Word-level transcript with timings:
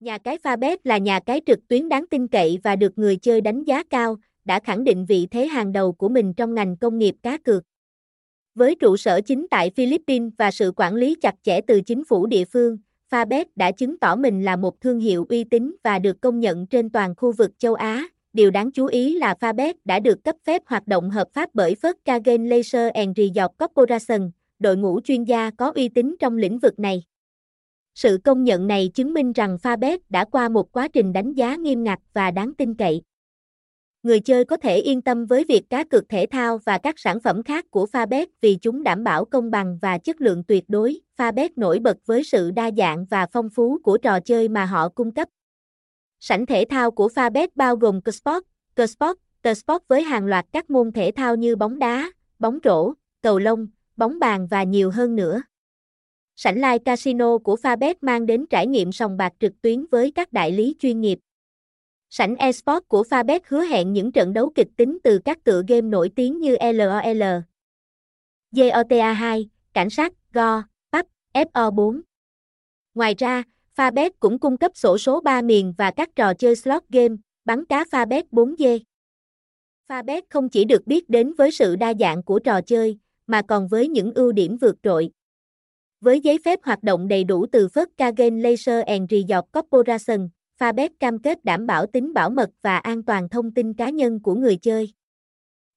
Nhà 0.00 0.18
cái 0.18 0.38
Fabet 0.42 0.76
là 0.84 0.98
nhà 0.98 1.20
cái 1.20 1.40
trực 1.46 1.68
tuyến 1.68 1.88
đáng 1.88 2.04
tin 2.10 2.28
cậy 2.28 2.58
và 2.62 2.76
được 2.76 2.98
người 2.98 3.16
chơi 3.16 3.40
đánh 3.40 3.64
giá 3.64 3.82
cao, 3.90 4.16
đã 4.44 4.60
khẳng 4.60 4.84
định 4.84 5.06
vị 5.06 5.26
thế 5.30 5.46
hàng 5.46 5.72
đầu 5.72 5.92
của 5.92 6.08
mình 6.08 6.34
trong 6.34 6.54
ngành 6.54 6.76
công 6.76 6.98
nghiệp 6.98 7.14
cá 7.22 7.38
cược. 7.38 7.62
Với 8.54 8.74
trụ 8.74 8.96
sở 8.96 9.20
chính 9.20 9.46
tại 9.50 9.70
Philippines 9.76 10.32
và 10.38 10.50
sự 10.50 10.72
quản 10.76 10.94
lý 10.94 11.14
chặt 11.14 11.34
chẽ 11.42 11.60
từ 11.60 11.80
chính 11.80 12.04
phủ 12.04 12.26
địa 12.26 12.44
phương, 12.44 12.78
Fabet 13.10 13.44
đã 13.56 13.70
chứng 13.70 13.98
tỏ 13.98 14.16
mình 14.16 14.44
là 14.44 14.56
một 14.56 14.80
thương 14.80 15.00
hiệu 15.00 15.26
uy 15.28 15.44
tín 15.44 15.76
và 15.84 15.98
được 15.98 16.20
công 16.20 16.40
nhận 16.40 16.66
trên 16.66 16.90
toàn 16.90 17.14
khu 17.16 17.32
vực 17.32 17.50
châu 17.58 17.74
Á. 17.74 18.08
Điều 18.32 18.50
đáng 18.50 18.70
chú 18.72 18.86
ý 18.86 19.14
là 19.14 19.34
Fabet 19.40 19.74
đã 19.84 20.00
được 20.00 20.24
cấp 20.24 20.36
phép 20.44 20.62
hoạt 20.66 20.86
động 20.86 21.10
hợp 21.10 21.28
pháp 21.32 21.50
bởi 21.54 21.76
Volkswagen 21.82 22.48
Laser 22.48 22.92
and 22.92 23.18
Resort 23.18 23.52
Corporation, 23.58 24.30
đội 24.58 24.76
ngũ 24.76 25.00
chuyên 25.00 25.24
gia 25.24 25.50
có 25.50 25.72
uy 25.74 25.88
tín 25.88 26.16
trong 26.20 26.36
lĩnh 26.36 26.58
vực 26.58 26.78
này. 26.78 27.02
Sự 28.02 28.18
công 28.24 28.44
nhận 28.44 28.66
này 28.66 28.90
chứng 28.94 29.14
minh 29.14 29.32
rằng 29.32 29.56
Fabet 29.62 29.98
đã 30.08 30.24
qua 30.24 30.48
một 30.48 30.72
quá 30.72 30.88
trình 30.88 31.12
đánh 31.12 31.32
giá 31.32 31.56
nghiêm 31.56 31.84
ngặt 31.84 31.98
và 32.12 32.30
đáng 32.30 32.54
tin 32.54 32.74
cậy. 32.74 33.02
Người 34.02 34.20
chơi 34.20 34.44
có 34.44 34.56
thể 34.56 34.76
yên 34.76 35.02
tâm 35.02 35.26
với 35.26 35.44
việc 35.48 35.70
cá 35.70 35.84
cược 35.84 36.08
thể 36.08 36.26
thao 36.30 36.58
và 36.58 36.78
các 36.78 36.98
sản 36.98 37.20
phẩm 37.20 37.42
khác 37.42 37.66
của 37.70 37.86
Fabet 37.92 38.26
vì 38.40 38.56
chúng 38.56 38.82
đảm 38.82 39.04
bảo 39.04 39.24
công 39.24 39.50
bằng 39.50 39.78
và 39.82 39.98
chất 39.98 40.20
lượng 40.20 40.44
tuyệt 40.44 40.64
đối. 40.68 41.00
Fabet 41.16 41.48
nổi 41.56 41.78
bật 41.78 41.96
với 42.06 42.24
sự 42.24 42.50
đa 42.50 42.70
dạng 42.76 43.04
và 43.04 43.26
phong 43.32 43.50
phú 43.50 43.78
của 43.82 43.98
trò 43.98 44.20
chơi 44.20 44.48
mà 44.48 44.64
họ 44.64 44.88
cung 44.88 45.14
cấp. 45.14 45.28
Sảnh 46.20 46.46
thể 46.46 46.64
thao 46.70 46.90
của 46.90 47.08
Fabet 47.14 47.48
bao 47.54 47.76
gồm 47.76 48.00
Csport, 48.00 48.44
Csport, 48.74 49.18
Sport 49.44 49.82
với 49.88 50.02
hàng 50.02 50.26
loạt 50.26 50.46
các 50.52 50.70
môn 50.70 50.92
thể 50.92 51.10
thao 51.16 51.36
như 51.36 51.56
bóng 51.56 51.78
đá, 51.78 52.12
bóng 52.38 52.58
rổ, 52.64 52.92
cầu 53.22 53.38
lông, 53.38 53.66
bóng 53.96 54.18
bàn 54.18 54.46
và 54.50 54.62
nhiều 54.62 54.90
hơn 54.90 55.16
nữa. 55.16 55.42
Sảnh 56.42 56.54
live 56.54 56.78
casino 56.78 57.38
của 57.38 57.56
Fabet 57.62 57.94
mang 58.00 58.26
đến 58.26 58.46
trải 58.50 58.66
nghiệm 58.66 58.92
sòng 58.92 59.16
bạc 59.16 59.32
trực 59.40 59.62
tuyến 59.62 59.86
với 59.90 60.10
các 60.10 60.32
đại 60.32 60.52
lý 60.52 60.76
chuyên 60.78 61.00
nghiệp. 61.00 61.18
Sảnh 62.10 62.36
eSports 62.36 62.88
của 62.88 63.02
Fabet 63.10 63.40
hứa 63.46 63.62
hẹn 63.62 63.92
những 63.92 64.12
trận 64.12 64.32
đấu 64.32 64.52
kịch 64.54 64.68
tính 64.76 64.98
từ 65.04 65.18
các 65.24 65.44
tựa 65.44 65.62
game 65.68 65.80
nổi 65.80 66.10
tiếng 66.16 66.40
như 66.40 66.56
LOL, 66.74 67.22
GTA 68.52 69.12
2, 69.12 69.48
Cảnh 69.72 69.90
sát, 69.90 70.12
Go, 70.32 70.62
PUBG, 70.92 71.06
FO4. 71.32 72.00
Ngoài 72.94 73.14
ra, 73.18 73.42
Fabet 73.76 74.10
cũng 74.20 74.38
cung 74.38 74.56
cấp 74.56 74.72
sổ 74.74 74.98
số 74.98 75.20
3 75.20 75.42
miền 75.42 75.74
và 75.78 75.90
các 75.90 76.08
trò 76.16 76.34
chơi 76.34 76.56
slot 76.56 76.82
game, 76.88 77.16
bắn 77.44 77.64
cá 77.64 77.84
Fabet 77.84 78.22
4G. 78.32 78.78
Fabet 79.88 80.22
không 80.28 80.48
chỉ 80.48 80.64
được 80.64 80.86
biết 80.86 81.10
đến 81.10 81.32
với 81.38 81.50
sự 81.50 81.76
đa 81.76 81.94
dạng 82.00 82.22
của 82.22 82.38
trò 82.38 82.60
chơi, 82.60 82.98
mà 83.26 83.42
còn 83.42 83.68
với 83.68 83.88
những 83.88 84.12
ưu 84.14 84.32
điểm 84.32 84.56
vượt 84.56 84.76
trội. 84.82 85.10
Với 86.00 86.20
giấy 86.20 86.38
phép 86.44 86.60
hoạt 86.62 86.82
động 86.82 87.08
đầy 87.08 87.24
đủ 87.24 87.46
từ 87.52 87.68
Volkswagen 87.74 88.42
Laser 88.42 88.84
and 88.86 89.10
Resort 89.10 89.46
Corporation, 89.52 90.28
Fabet 90.58 90.88
cam 91.00 91.18
kết 91.18 91.44
đảm 91.44 91.66
bảo 91.66 91.86
tính 91.86 92.12
bảo 92.14 92.30
mật 92.30 92.50
và 92.62 92.78
an 92.78 93.02
toàn 93.02 93.28
thông 93.28 93.54
tin 93.54 93.74
cá 93.74 93.90
nhân 93.90 94.20
của 94.22 94.34
người 94.34 94.56
chơi. 94.56 94.92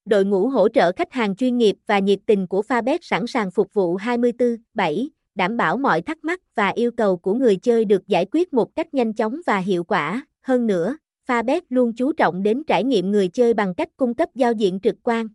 Đội 0.06 0.26
ngũ 0.26 0.48
hỗ 0.48 0.70
trợ 0.70 0.92
khách 0.96 1.14
hàng 1.14 1.36
chuyên 1.36 1.58
nghiệp 1.58 1.76
và 1.88 2.00
nhiệt 2.00 2.20
tình 2.26 2.48
của 2.48 2.62
Fabet 2.68 2.98
sẵn 3.02 3.28
sàng 3.28 3.52
phục 3.52 3.74
vụ 3.74 3.98
24/7, 3.98 5.08
đảm 5.36 5.58
bảo 5.58 5.78
mọi 5.78 6.02
thắc 6.02 6.24
mắc 6.24 6.42
và 6.56 6.70
yêu 6.70 6.92
cầu 6.92 7.18
của 7.18 7.34
người 7.34 7.56
chơi 7.56 7.86
được 7.86 8.08
giải 8.08 8.26
quyết 8.32 8.54
một 8.54 8.76
cách 8.76 8.94
nhanh 8.94 9.14
chóng 9.14 9.42
và 9.46 9.58
hiệu 9.58 9.84
quả. 9.84 10.26
Hơn 10.42 10.68
nữa, 10.68 10.98
Fabet 11.28 11.62
luôn 11.70 11.94
chú 11.96 12.14
trọng 12.14 12.44
đến 12.44 12.64
trải 12.68 12.84
nghiệm 12.84 13.12
người 13.12 13.28
chơi 13.28 13.54
bằng 13.54 13.76
cách 13.76 13.90
cung 13.98 14.16
cấp 14.16 14.30
giao 14.36 14.54
diện 14.54 14.80
trực 14.80 14.96
quan, 15.04 15.28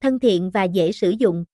thân 0.00 0.18
thiện 0.18 0.50
và 0.50 0.64
dễ 0.64 0.92
sử 0.92 1.10
dụng. 1.10 1.44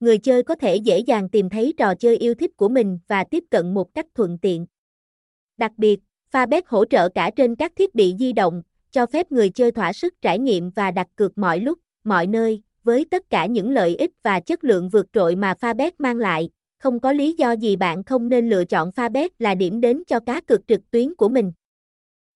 Người 0.00 0.18
chơi 0.18 0.42
có 0.42 0.54
thể 0.54 0.76
dễ 0.76 0.98
dàng 0.98 1.28
tìm 1.28 1.48
thấy 1.48 1.74
trò 1.76 1.94
chơi 1.94 2.16
yêu 2.16 2.34
thích 2.34 2.56
của 2.56 2.68
mình 2.68 2.98
và 3.08 3.24
tiếp 3.24 3.44
cận 3.50 3.74
một 3.74 3.94
cách 3.94 4.06
thuận 4.14 4.38
tiện. 4.38 4.66
Đặc 5.56 5.72
biệt, 5.76 6.00
Fabet 6.32 6.62
hỗ 6.66 6.84
trợ 6.84 7.08
cả 7.08 7.30
trên 7.36 7.54
các 7.54 7.72
thiết 7.76 7.94
bị 7.94 8.14
di 8.18 8.32
động, 8.32 8.62
cho 8.90 9.06
phép 9.06 9.32
người 9.32 9.50
chơi 9.50 9.72
thỏa 9.72 9.92
sức 9.92 10.14
trải 10.22 10.38
nghiệm 10.38 10.70
và 10.70 10.90
đặt 10.90 11.06
cược 11.16 11.38
mọi 11.38 11.60
lúc, 11.60 11.78
mọi 12.04 12.26
nơi, 12.26 12.62
với 12.82 13.06
tất 13.10 13.30
cả 13.30 13.46
những 13.46 13.70
lợi 13.70 13.96
ích 13.96 14.10
và 14.22 14.40
chất 14.40 14.64
lượng 14.64 14.88
vượt 14.88 15.06
trội 15.12 15.36
mà 15.36 15.54
Fabet 15.60 15.90
mang 15.98 16.16
lại, 16.16 16.50
không 16.78 17.00
có 17.00 17.12
lý 17.12 17.34
do 17.38 17.52
gì 17.52 17.76
bạn 17.76 18.04
không 18.04 18.28
nên 18.28 18.48
lựa 18.48 18.64
chọn 18.64 18.90
Fabet 18.90 19.28
là 19.38 19.54
điểm 19.54 19.80
đến 19.80 20.02
cho 20.06 20.20
cá 20.20 20.40
cược 20.40 20.68
trực 20.68 20.90
tuyến 20.90 21.14
của 21.14 21.28
mình. 21.28 21.52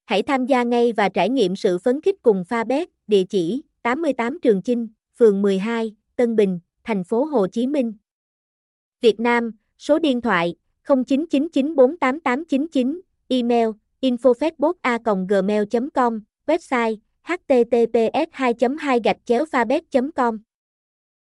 Hãy 0.05 0.22
tham 0.22 0.47
gia 0.47 0.62
ngay 0.62 0.93
và 0.93 1.09
trải 1.09 1.28
nghiệm 1.28 1.56
sự 1.56 1.78
phấn 1.78 2.00
khích 2.00 2.22
cùng 2.22 2.43
Fabet, 2.49 2.87
địa 3.06 3.25
chỉ 3.25 3.62
88 3.83 4.38
Trường 4.43 4.62
Chinh, 4.62 4.88
phường 5.19 5.43
12, 5.43 5.94
Tân 6.17 6.37
Bình, 6.37 6.61
thành 6.84 7.05
phố 7.05 7.25
Hồ 7.25 7.47
Chí 7.47 7.67
Minh. 7.67 7.93
Việt 9.00 9.21
Nam, 9.21 9.50
số 9.78 9.99
điện 9.99 10.21
thoại 10.21 10.55
0999488899, 10.87 13.00
email 13.28 13.69
info 14.00 14.33
facebook 14.33 14.72
a 14.83 14.99
gmail 15.28 15.62
com 15.94 16.21
website 16.47 16.97
https 17.23 18.27
2 18.33 18.55
2 18.78 19.00
gạch 19.05 19.19
chéo 19.25 19.44
com 20.17 20.39